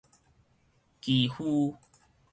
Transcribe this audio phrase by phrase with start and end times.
[0.99, 1.77] 岐阜